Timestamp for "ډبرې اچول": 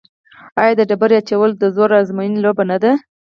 0.89-1.51